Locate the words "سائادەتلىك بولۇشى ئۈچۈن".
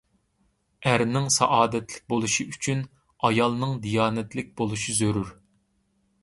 1.35-2.81